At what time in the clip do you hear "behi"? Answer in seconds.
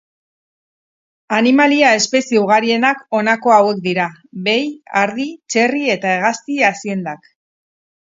4.51-4.75